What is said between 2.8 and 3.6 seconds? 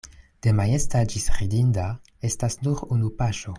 unu paŝo.